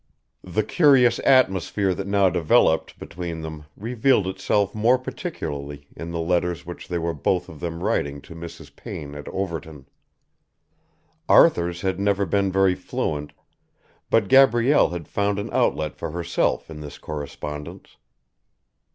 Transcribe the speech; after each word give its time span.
The 0.43 0.63
curious 0.63 1.19
atmosphere 1.19 1.93
that 1.93 2.07
now 2.07 2.27
developed 2.27 2.97
between 2.97 3.41
them 3.41 3.65
revealed 3.77 4.25
itself 4.25 4.73
more 4.73 4.97
particularly 4.97 5.85
in 5.95 6.09
the 6.09 6.19
letters 6.19 6.65
which 6.65 6.87
they 6.87 6.97
were 6.97 7.13
both 7.13 7.47
of 7.47 7.59
them 7.59 7.83
writing 7.83 8.19
to 8.21 8.33
Mrs. 8.33 8.75
Payne 8.75 9.13
at 9.13 9.27
Overton. 9.27 9.87
Arthur's 11.29 11.81
had 11.81 11.99
never 11.99 12.25
been 12.25 12.51
very 12.51 12.73
fluent, 12.73 13.31
but 14.09 14.27
Gabrielle 14.27 14.89
had 14.89 15.07
found 15.07 15.37
an 15.37 15.53
outlet 15.53 15.95
for 15.95 16.09
herself 16.09 16.67
in 16.71 16.79
this 16.81 16.97
correspondence. 16.97 17.97